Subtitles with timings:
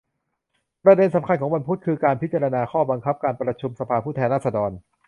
[0.83, 4.71] ประเด็นสำคัญของวันพุธ คือ การพิจารณาข้อบังคับการประชุมสภาผู้แทนราษฎร